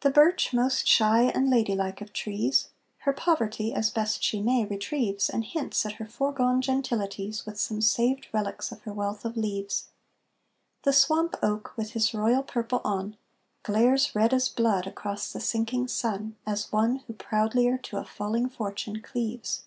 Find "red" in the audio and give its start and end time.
14.16-14.34